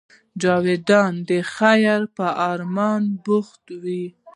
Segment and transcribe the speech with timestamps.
[0.41, 4.03] جانداد د خیر په ارمان بوخت وي.